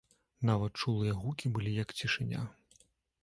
[0.49, 2.41] Нават чулыя гукі былі як цішыня.